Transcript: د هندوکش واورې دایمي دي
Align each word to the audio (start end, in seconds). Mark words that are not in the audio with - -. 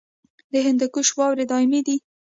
د 0.51 0.53
هندوکش 0.67 1.07
واورې 1.17 1.45
دایمي 1.51 1.81
دي 1.87 1.97